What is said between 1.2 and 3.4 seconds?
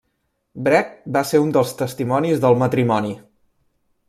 ser un dels testimonis del matrimoni.